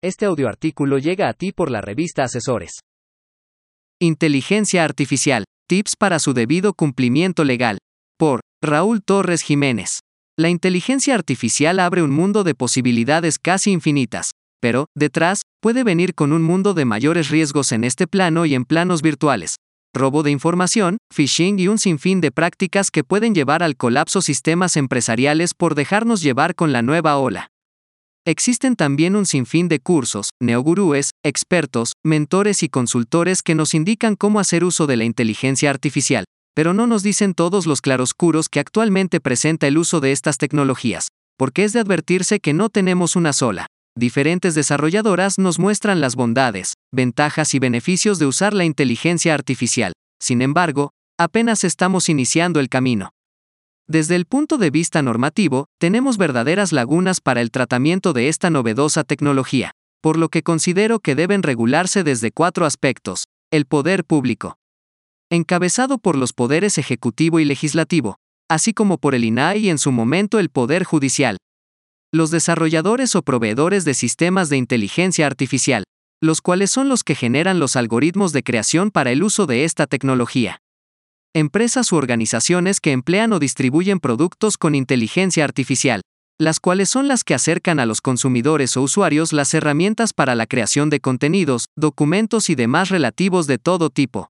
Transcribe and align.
Este 0.00 0.26
audioartículo 0.26 0.98
llega 0.98 1.28
a 1.28 1.32
ti 1.32 1.50
por 1.50 1.72
la 1.72 1.80
revista 1.80 2.22
Asesores. 2.22 2.82
Inteligencia 4.00 4.84
Artificial. 4.84 5.42
Tips 5.68 5.96
para 5.98 6.20
su 6.20 6.34
debido 6.34 6.72
cumplimiento 6.72 7.42
legal. 7.42 7.78
Por 8.16 8.42
Raúl 8.62 9.02
Torres 9.02 9.42
Jiménez. 9.42 9.98
La 10.38 10.50
inteligencia 10.50 11.16
artificial 11.16 11.80
abre 11.80 12.04
un 12.04 12.12
mundo 12.12 12.44
de 12.44 12.54
posibilidades 12.54 13.40
casi 13.40 13.72
infinitas, 13.72 14.30
pero, 14.60 14.86
detrás, 14.96 15.42
puede 15.60 15.82
venir 15.82 16.14
con 16.14 16.32
un 16.32 16.44
mundo 16.44 16.74
de 16.74 16.84
mayores 16.84 17.28
riesgos 17.28 17.72
en 17.72 17.82
este 17.82 18.06
plano 18.06 18.46
y 18.46 18.54
en 18.54 18.66
planos 18.66 19.02
virtuales. 19.02 19.56
Robo 19.92 20.22
de 20.22 20.30
información, 20.30 20.98
phishing 21.12 21.58
y 21.58 21.66
un 21.66 21.78
sinfín 21.78 22.20
de 22.20 22.30
prácticas 22.30 22.92
que 22.92 23.02
pueden 23.02 23.34
llevar 23.34 23.64
al 23.64 23.74
colapso 23.74 24.22
sistemas 24.22 24.76
empresariales 24.76 25.54
por 25.54 25.74
dejarnos 25.74 26.22
llevar 26.22 26.54
con 26.54 26.70
la 26.70 26.82
nueva 26.82 27.18
ola. 27.18 27.48
Existen 28.28 28.76
también 28.76 29.16
un 29.16 29.24
sinfín 29.24 29.68
de 29.68 29.80
cursos, 29.80 30.28
neogurúes, 30.38 31.12
expertos, 31.24 31.92
mentores 32.04 32.62
y 32.62 32.68
consultores 32.68 33.40
que 33.42 33.54
nos 33.54 33.72
indican 33.72 34.16
cómo 34.16 34.38
hacer 34.38 34.64
uso 34.64 34.86
de 34.86 34.98
la 34.98 35.04
inteligencia 35.04 35.70
artificial, 35.70 36.26
pero 36.54 36.74
no 36.74 36.86
nos 36.86 37.02
dicen 37.02 37.32
todos 37.32 37.64
los 37.64 37.80
claroscuros 37.80 38.50
que 38.50 38.60
actualmente 38.60 39.20
presenta 39.20 39.66
el 39.66 39.78
uso 39.78 40.00
de 40.00 40.12
estas 40.12 40.36
tecnologías, 40.36 41.08
porque 41.38 41.64
es 41.64 41.72
de 41.72 41.80
advertirse 41.80 42.38
que 42.38 42.52
no 42.52 42.68
tenemos 42.68 43.16
una 43.16 43.32
sola. 43.32 43.66
Diferentes 43.96 44.54
desarrolladoras 44.54 45.38
nos 45.38 45.58
muestran 45.58 46.02
las 46.02 46.14
bondades, 46.14 46.74
ventajas 46.92 47.54
y 47.54 47.58
beneficios 47.58 48.18
de 48.18 48.26
usar 48.26 48.52
la 48.52 48.66
inteligencia 48.66 49.32
artificial. 49.32 49.94
Sin 50.20 50.42
embargo, 50.42 50.90
apenas 51.18 51.64
estamos 51.64 52.10
iniciando 52.10 52.60
el 52.60 52.68
camino. 52.68 53.08
Desde 53.90 54.16
el 54.16 54.26
punto 54.26 54.58
de 54.58 54.68
vista 54.68 55.00
normativo, 55.00 55.64
tenemos 55.78 56.18
verdaderas 56.18 56.72
lagunas 56.72 57.22
para 57.22 57.40
el 57.40 57.50
tratamiento 57.50 58.12
de 58.12 58.28
esta 58.28 58.50
novedosa 58.50 59.02
tecnología, 59.02 59.70
por 60.02 60.18
lo 60.18 60.28
que 60.28 60.42
considero 60.42 61.00
que 61.00 61.14
deben 61.14 61.42
regularse 61.42 62.04
desde 62.04 62.30
cuatro 62.30 62.66
aspectos. 62.66 63.28
El 63.50 63.64
poder 63.64 64.04
público. 64.04 64.58
Encabezado 65.30 65.96
por 65.96 66.16
los 66.16 66.34
poderes 66.34 66.76
ejecutivo 66.76 67.40
y 67.40 67.46
legislativo, 67.46 68.16
así 68.46 68.74
como 68.74 68.98
por 68.98 69.14
el 69.14 69.24
INAI 69.24 69.60
y 69.60 69.70
en 69.70 69.78
su 69.78 69.90
momento 69.90 70.38
el 70.38 70.50
Poder 70.50 70.84
Judicial. 70.84 71.38
Los 72.12 72.30
desarrolladores 72.30 73.16
o 73.16 73.22
proveedores 73.22 73.86
de 73.86 73.94
sistemas 73.94 74.50
de 74.50 74.58
inteligencia 74.58 75.26
artificial, 75.26 75.84
los 76.20 76.42
cuales 76.42 76.70
son 76.70 76.90
los 76.90 77.04
que 77.04 77.14
generan 77.14 77.58
los 77.58 77.74
algoritmos 77.74 78.34
de 78.34 78.42
creación 78.42 78.90
para 78.90 79.12
el 79.12 79.22
uso 79.22 79.46
de 79.46 79.64
esta 79.64 79.86
tecnología 79.86 80.60
empresas 81.34 81.92
u 81.92 81.96
organizaciones 81.96 82.80
que 82.80 82.92
emplean 82.92 83.32
o 83.32 83.38
distribuyen 83.38 84.00
productos 84.00 84.56
con 84.56 84.74
inteligencia 84.74 85.44
artificial, 85.44 86.02
las 86.40 86.60
cuales 86.60 86.88
son 86.88 87.08
las 87.08 87.24
que 87.24 87.34
acercan 87.34 87.80
a 87.80 87.86
los 87.86 88.00
consumidores 88.00 88.76
o 88.76 88.82
usuarios 88.82 89.32
las 89.32 89.52
herramientas 89.54 90.12
para 90.12 90.34
la 90.34 90.46
creación 90.46 90.88
de 90.90 91.00
contenidos, 91.00 91.66
documentos 91.76 92.48
y 92.48 92.54
demás 92.54 92.90
relativos 92.90 93.46
de 93.46 93.58
todo 93.58 93.90
tipo. 93.90 94.30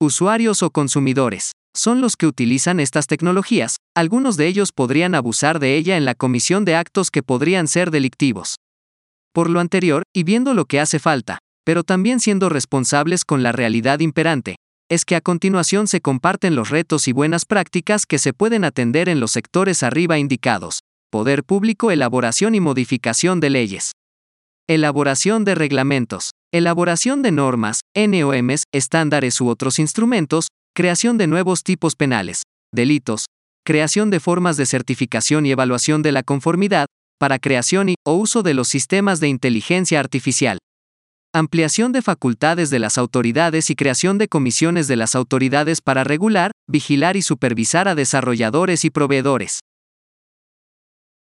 Usuarios 0.00 0.62
o 0.62 0.70
consumidores 0.70 1.52
son 1.76 2.00
los 2.00 2.16
que 2.16 2.26
utilizan 2.26 2.78
estas 2.78 3.08
tecnologías, 3.08 3.76
algunos 3.96 4.36
de 4.36 4.46
ellos 4.46 4.70
podrían 4.72 5.14
abusar 5.14 5.58
de 5.58 5.76
ella 5.76 5.96
en 5.96 6.04
la 6.04 6.14
comisión 6.14 6.64
de 6.64 6.76
actos 6.76 7.10
que 7.10 7.24
podrían 7.24 7.66
ser 7.66 7.90
delictivos. 7.90 8.56
Por 9.32 9.50
lo 9.50 9.58
anterior, 9.58 10.04
y 10.14 10.22
viendo 10.22 10.54
lo 10.54 10.66
que 10.66 10.78
hace 10.78 11.00
falta, 11.00 11.38
pero 11.64 11.82
también 11.82 12.20
siendo 12.20 12.48
responsables 12.48 13.24
con 13.24 13.42
la 13.42 13.50
realidad 13.50 13.98
imperante, 13.98 14.54
es 14.90 15.04
que 15.04 15.16
a 15.16 15.20
continuación 15.20 15.86
se 15.86 16.00
comparten 16.00 16.54
los 16.54 16.70
retos 16.70 17.08
y 17.08 17.12
buenas 17.12 17.44
prácticas 17.44 18.06
que 18.06 18.18
se 18.18 18.32
pueden 18.32 18.64
atender 18.64 19.08
en 19.08 19.20
los 19.20 19.32
sectores 19.32 19.82
arriba 19.82 20.18
indicados. 20.18 20.80
Poder 21.10 21.44
público, 21.44 21.90
elaboración 21.90 22.54
y 22.54 22.60
modificación 22.60 23.40
de 23.40 23.50
leyes. 23.50 23.92
Elaboración 24.68 25.44
de 25.44 25.54
reglamentos. 25.54 26.30
Elaboración 26.52 27.22
de 27.22 27.32
normas, 27.32 27.80
NOMs, 27.94 28.64
estándares 28.72 29.40
u 29.40 29.48
otros 29.48 29.78
instrumentos, 29.78 30.48
creación 30.74 31.18
de 31.18 31.26
nuevos 31.26 31.62
tipos 31.62 31.96
penales, 31.96 32.42
delitos, 32.72 33.26
creación 33.64 34.10
de 34.10 34.20
formas 34.20 34.56
de 34.56 34.66
certificación 34.66 35.46
y 35.46 35.50
evaluación 35.50 36.02
de 36.02 36.12
la 36.12 36.22
conformidad, 36.22 36.86
para 37.18 37.38
creación 37.38 37.88
y 37.88 37.94
o 38.04 38.14
uso 38.14 38.42
de 38.42 38.54
los 38.54 38.68
sistemas 38.68 39.20
de 39.20 39.28
inteligencia 39.28 40.00
artificial, 40.00 40.58
ampliación 41.34 41.90
de 41.90 42.00
facultades 42.00 42.70
de 42.70 42.78
las 42.78 42.96
autoridades 42.96 43.68
y 43.68 43.74
creación 43.74 44.18
de 44.18 44.28
comisiones 44.28 44.86
de 44.86 44.94
las 44.94 45.16
autoridades 45.16 45.80
para 45.80 46.04
regular, 46.04 46.52
vigilar 46.68 47.16
y 47.16 47.22
supervisar 47.22 47.88
a 47.88 47.96
desarrolladores 47.96 48.84
y 48.84 48.90
proveedores. 48.90 49.58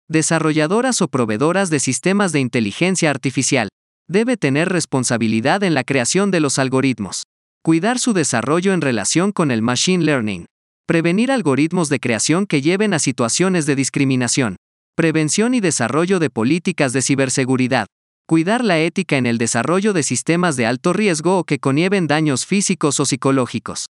Desarrolladoras 0.08 1.03
o 1.03 1.09
proveedoras 1.09 1.69
de 1.69 1.80
sistemas 1.80 2.31
de 2.31 2.40
inteligencia 2.40 3.12
artificial. 3.12 3.69
Debe 4.08 4.36
tener 4.36 4.69
responsabilidad 4.69 5.62
en 5.62 5.75
la 5.75 5.84
creación 5.84 6.31
de 6.31 6.40
los 6.40 6.58
algoritmos. 6.58 7.25
Cuidar 7.62 8.00
su 8.00 8.14
desarrollo 8.14 8.74
en 8.74 8.81
relación 8.81 9.31
con 9.31 9.52
el 9.52 9.62
machine 9.62 10.03
learning. 10.03 10.48
Prevenir 10.88 11.31
algoritmos 11.31 11.88
de 11.90 12.00
creación 12.00 12.48
que 12.48 12.64
lleven 12.64 12.96
a 12.96 13.00
situaciones 13.00 13.68
de 13.68 13.75
discriminación. 13.75 14.56
Prevención 14.96 15.53
y 15.53 15.59
desarrollo 15.59 16.18
de 16.18 16.31
políticas 16.31 16.94
de 16.94 17.03
ciberseguridad 17.03 17.86
Cuidar 18.29 18.63
la 18.63 18.78
ética 18.78 19.17
en 19.17 19.25
el 19.25 19.40
desarrollo 19.40 19.91
de 19.91 20.03
sistemas 20.03 20.56
de 20.56 20.67
alto 20.67 20.94
riesgo 20.94 21.40
o 21.40 21.45
que 21.45 21.57
conlleven 21.57 22.06
daños 22.06 22.45
físicos 22.45 23.00
o 23.00 23.06
psicológicos. 23.07 23.88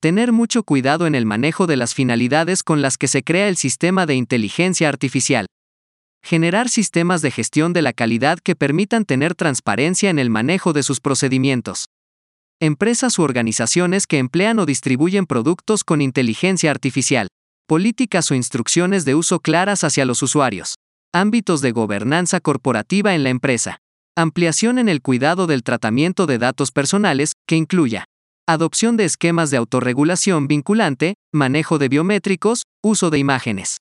Tener 0.00 0.30
mucho 0.30 0.62
cuidado 0.62 1.04
en 1.08 1.16
el 1.16 1.26
manejo 1.26 1.66
de 1.66 1.76
las 1.76 1.92
finalidades 1.92 2.62
con 2.62 2.80
las 2.80 2.96
que 2.96 3.08
se 3.08 3.24
crea 3.24 3.48
el 3.48 3.56
sistema 3.56 4.06
de 4.06 4.14
inteligencia 4.14 4.88
artificial. 4.88 5.46
Generar 6.22 6.68
sistemas 6.68 7.22
de 7.22 7.32
gestión 7.32 7.72
de 7.72 7.82
la 7.82 7.92
calidad 7.92 8.38
que 8.38 8.54
permitan 8.54 9.04
tener 9.04 9.34
transparencia 9.34 10.10
en 10.10 10.20
el 10.20 10.30
manejo 10.30 10.72
de 10.72 10.84
sus 10.84 11.00
procedimientos. 11.00 11.86
Empresas 12.60 13.18
u 13.18 13.22
organizaciones 13.22 14.06
que 14.06 14.18
emplean 14.18 14.60
o 14.60 14.64
distribuyen 14.64 15.26
productos 15.26 15.82
con 15.82 16.00
inteligencia 16.02 16.70
artificial. 16.70 17.26
Políticas 17.66 18.30
o 18.30 18.36
instrucciones 18.36 19.04
de 19.04 19.16
uso 19.16 19.40
claras 19.40 19.82
hacia 19.82 20.04
los 20.04 20.22
usuarios. 20.22 20.76
Ámbitos 21.18 21.62
de 21.62 21.72
gobernanza 21.72 22.40
corporativa 22.40 23.14
en 23.14 23.22
la 23.22 23.30
empresa. 23.30 23.78
Ampliación 24.18 24.78
en 24.78 24.90
el 24.90 25.00
cuidado 25.00 25.46
del 25.46 25.62
tratamiento 25.62 26.26
de 26.26 26.36
datos 26.36 26.72
personales, 26.72 27.32
que 27.48 27.56
incluya 27.56 28.04
adopción 28.46 28.98
de 28.98 29.06
esquemas 29.06 29.50
de 29.50 29.56
autorregulación 29.56 30.46
vinculante, 30.46 31.14
manejo 31.32 31.78
de 31.78 31.88
biométricos, 31.88 32.64
uso 32.84 33.08
de 33.08 33.16
imágenes. 33.16 33.78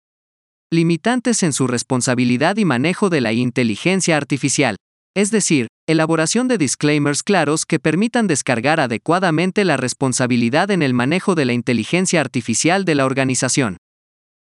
Limitantes 0.72 1.44
en 1.44 1.52
su 1.52 1.68
responsabilidad 1.68 2.56
y 2.56 2.64
manejo 2.64 3.10
de 3.10 3.20
la 3.20 3.34
inteligencia 3.34 4.16
artificial, 4.16 4.78
es 5.14 5.30
decir, 5.30 5.68
elaboración 5.90 6.48
de 6.48 6.58
disclaimers 6.58 7.22
claros 7.22 7.66
que 7.66 7.80
permitan 7.80 8.28
descargar 8.28 8.80
adecuadamente 8.80 9.66
la 9.66 9.76
responsabilidad 9.76 10.72
en 10.72 10.82
el 10.82 10.94
manejo 10.94 11.36
de 11.36 11.44
la 11.44 11.52
inteligencia 11.52 12.22
artificial 12.22 12.86
de 12.86 12.96
la 12.96 13.06
organización. 13.06 13.76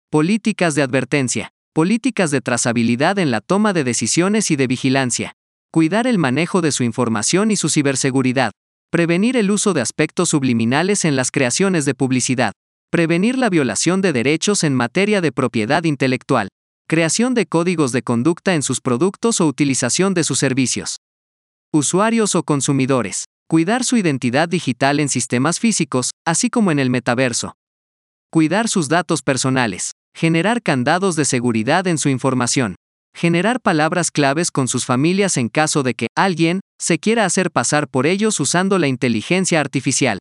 Políticas 0.10 0.76
de 0.76 0.82
advertencia 0.82 1.54
políticas 1.74 2.32
de 2.32 2.42
trazabilidad 2.42 3.18
en 3.18 3.32
la 3.32 3.40
toma 3.40 3.72
de 3.72 3.84
decisiones 3.84 4.52
y 4.52 4.58
de 4.58 4.68
vigilancia, 4.68 5.34
cuidar 5.72 6.06
el 6.06 6.18
manejo 6.18 6.62
de 6.62 6.72
su 6.72 6.84
información 6.84 7.50
y 7.50 7.56
su 7.56 7.70
ciberseguridad, 7.70 8.52
prevenir 8.90 9.38
el 9.38 9.52
uso 9.52 9.74
de 9.74 9.80
aspectos 9.80 10.30
subliminales 10.30 11.06
en 11.06 11.16
las 11.16 11.32
creaciones 11.32 11.86
de 11.86 11.96
publicidad, 11.96 12.52
prevenir 12.90 13.38
la 13.38 13.50
violación 13.50 14.02
de 14.02 14.12
derechos 14.12 14.66
en 14.66 14.76
materia 14.76 15.22
de 15.22 15.32
propiedad 15.32 15.86
intelectual, 15.86 16.50
creación 16.88 17.34
de 17.34 17.46
códigos 17.46 17.94
de 17.94 18.02
conducta 18.02 18.54
en 18.54 18.64
sus 18.64 18.82
productos 18.82 19.40
o 19.40 19.48
utilización 19.48 20.14
de 20.14 20.26
sus 20.26 20.40
servicios. 20.40 20.98
Usuarios 21.72 22.36
o 22.36 22.44
consumidores, 22.44 23.26
cuidar 23.48 23.86
su 23.86 23.96
identidad 23.96 24.50
digital 24.50 25.00
en 25.00 25.08
sistemas 25.08 25.62
físicos, 25.62 26.12
así 26.26 26.50
como 26.50 26.70
en 26.70 26.80
el 26.80 26.90
metaverso. 26.90 27.56
Cuidar 28.30 28.68
sus 28.68 28.90
datos 28.90 29.22
personales, 29.22 29.92
Generar 30.14 30.62
candados 30.62 31.16
de 31.16 31.26
seguridad 31.26 31.88
en 31.88 31.98
su 31.98 32.10
información. 32.10 32.76
Generar 33.16 33.60
palabras 33.60 34.12
claves 34.12 34.52
con 34.52 34.68
sus 34.68 34.86
familias 34.86 35.38
en 35.38 35.50
caso 35.50 35.84
de 35.84 35.94
que 35.96 36.08
alguien 36.16 36.62
se 36.80 37.00
quiera 37.00 37.26
hacer 37.26 37.52
pasar 37.52 37.88
por 37.88 38.08
ellos 38.08 38.40
usando 38.40 38.80
la 38.80 38.88
inteligencia 38.88 39.60
artificial. 39.60 40.20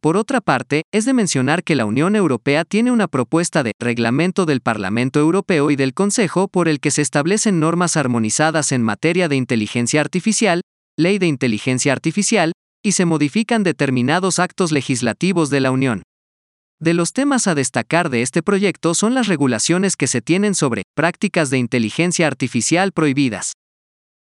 Por 0.00 0.16
otra 0.16 0.40
parte, 0.40 0.82
es 0.92 1.04
de 1.04 1.14
mencionar 1.14 1.64
que 1.64 1.74
la 1.74 1.84
Unión 1.84 2.14
Europea 2.14 2.64
tiene 2.64 2.92
una 2.92 3.08
propuesta 3.08 3.62
de 3.62 3.72
reglamento 3.80 4.46
del 4.46 4.60
Parlamento 4.60 5.18
Europeo 5.18 5.70
y 5.70 5.76
del 5.76 5.94
Consejo 5.94 6.48
por 6.48 6.68
el 6.68 6.80
que 6.80 6.90
se 6.90 7.02
establecen 7.02 7.58
normas 7.58 7.96
armonizadas 7.96 8.72
en 8.72 8.82
materia 8.82 9.28
de 9.28 9.36
inteligencia 9.36 10.00
artificial, 10.00 10.60
ley 10.96 11.18
de 11.18 11.26
inteligencia 11.26 11.92
artificial, 11.92 12.52
y 12.84 12.92
se 12.92 13.04
modifican 13.04 13.64
determinados 13.64 14.38
actos 14.38 14.70
legislativos 14.70 15.50
de 15.50 15.60
la 15.60 15.72
Unión. 15.72 16.02
De 16.78 16.92
los 16.92 17.14
temas 17.14 17.46
a 17.46 17.54
destacar 17.54 18.10
de 18.10 18.20
este 18.20 18.42
proyecto 18.42 18.92
son 18.94 19.14
las 19.14 19.28
regulaciones 19.28 19.96
que 19.96 20.06
se 20.06 20.20
tienen 20.20 20.54
sobre 20.54 20.82
prácticas 20.94 21.48
de 21.48 21.56
inteligencia 21.56 22.26
artificial 22.26 22.92
prohibidas, 22.92 23.54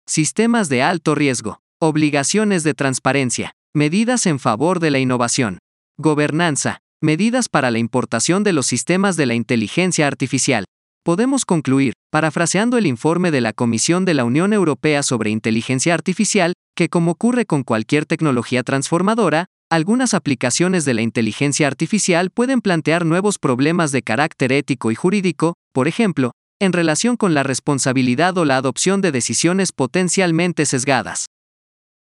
sistemas 0.07 0.69
de 0.69 0.81
alto 0.81 1.17
riesgo, 1.17 1.59
obligaciones 1.81 2.63
de 2.63 2.75
transparencia, 2.75 3.53
medidas 3.75 4.27
en 4.27 4.39
favor 4.39 4.79
de 4.79 4.93
la 4.93 5.01
innovación, 5.01 5.59
gobernanza, 5.99 6.79
medidas 7.03 7.49
para 7.49 7.73
la 7.73 7.79
importación 7.79 8.45
de 8.45 8.53
los 8.53 8.67
sistemas 8.67 9.17
de 9.17 9.27
la 9.27 9.35
inteligencia 9.35 10.07
artificial. 10.07 10.65
Podemos 11.05 11.45
concluir, 11.45 11.93
parafraseando 12.13 12.79
el 12.79 12.87
informe 12.87 13.33
de 13.33 13.41
la 13.41 13.53
Comisión 13.53 14.05
de 14.05 14.15
la 14.15 14.25
Unión 14.25 14.53
Europea 14.53 15.03
sobre 15.03 15.31
Inteligencia 15.31 15.93
Artificial, 15.93 16.53
que 16.77 16.89
como 16.89 17.11
ocurre 17.11 17.47
con 17.47 17.65
cualquier 17.65 18.07
tecnología 18.07 18.63
transformadora, 18.63 19.47
algunas 19.75 20.15
aplicaciones 20.15 20.85
de 20.85 20.95
la 20.95 21.03
inteligencia 21.03 21.67
artificial 21.67 22.31
pueden 22.31 22.61
plantear 22.61 23.05
nuevos 23.05 23.39
problemas 23.39 23.91
de 23.91 24.03
carácter 24.03 24.53
ético 24.53 24.93
y 24.93 24.95
jurídico, 24.95 25.55
por 25.73 25.89
ejemplo, 25.89 26.31
en 26.61 26.73
relación 26.73 27.17
con 27.17 27.35
la 27.35 27.43
responsabilidad 27.43 28.39
o 28.39 28.45
la 28.45 28.57
adopción 28.57 29.01
de 29.01 29.11
decisiones 29.11 29.73
potencialmente 29.73 30.65
sesgadas. 30.65 31.27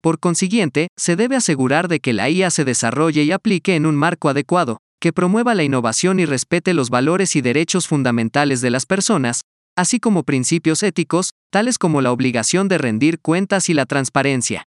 Por 0.03 0.19
consiguiente, 0.19 0.89
se 0.99 1.17
debe 1.17 1.37
asegurar 1.37 1.89
de 1.89 2.01
que 2.01 2.13
la 2.13 2.29
IA 2.29 2.51
se 2.51 2.65
desarrolle 2.65 3.23
y 3.23 3.33
aplique 3.33 3.75
en 3.75 3.87
un 3.87 3.97
marco 3.97 4.29
adecuado, 4.29 4.79
que 5.01 5.13
promueva 5.13 5.55
la 5.55 5.63
innovación 5.63 6.21
y 6.21 6.27
respete 6.27 6.75
los 6.75 6.91
valores 6.91 7.37
y 7.37 7.41
derechos 7.41 7.89
fundamentales 7.89 8.61
de 8.61 8.71
las 8.71 8.85
personas, 8.85 9.43
así 9.77 9.99
como 9.99 10.25
principios 10.25 10.83
éticos, 10.83 11.31
tales 11.51 11.79
como 11.79 12.03
la 12.03 12.13
obligación 12.13 12.69
de 12.69 12.79
rendir 12.79 13.19
cuentas 13.19 13.71
y 13.71 13.75
la 13.75 13.87
transparencia. 13.87 14.67